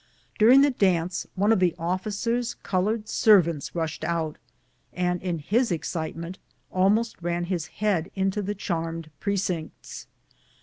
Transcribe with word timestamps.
During 0.39 0.61
the 0.63 0.71
dance 0.71 1.27
one 1.35 1.51
of 1.51 1.59
the 1.59 1.75
ofiicers' 1.77 2.55
colored 2.63 3.07
servants 3.07 3.75
rushed 3.75 4.03
out, 4.03 4.39
and 4.91 5.21
in 5.21 5.37
his 5.37 5.71
excitement 5.71 6.39
almost 6.71 7.21
ran 7.21 7.43
his 7.43 7.67
head 7.67 8.09
into 8.15 8.41
the 8.41 8.55
charmed 8.55 9.11
precincts. 9.19 10.07